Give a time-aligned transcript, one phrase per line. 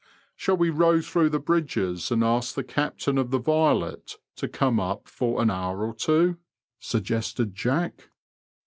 [0.35, 4.79] Shall we row through the Bridges and ask the captain of the Violet to come
[4.79, 6.37] up for an hour or two?"
[6.79, 8.09] suggested Jack.